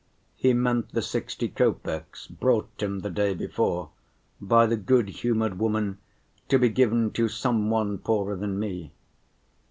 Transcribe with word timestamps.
He 0.35 0.53
meant 0.55 0.93
the 0.93 1.01
sixty 1.03 1.47
copecks 1.47 2.25
brought 2.25 2.67
him 2.79 3.01
the 3.01 3.09
day 3.11 3.35
before 3.35 3.91
by 4.41 4.65
the 4.65 4.75
good‐humored 4.75 5.57
woman 5.57 5.99
to 6.47 6.57
be 6.57 6.69
given 6.69 7.11
"to 7.11 7.27
some 7.29 7.69
one 7.69 7.99
poorer 7.99 8.35
than 8.35 8.57
me." 8.57 8.93